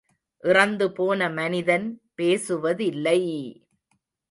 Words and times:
இறந்துபோன 0.43 1.27
மனிதன் 1.33 1.85
பேசுவதில்லை! 2.15 3.19